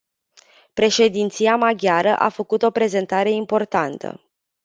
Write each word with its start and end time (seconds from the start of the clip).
Președinția 0.73 1.55
maghiară 1.55 2.17
a 2.17 2.29
făcut 2.29 2.61
o 2.63 2.71
prezentare 2.71 3.31
importantă. 3.31 4.29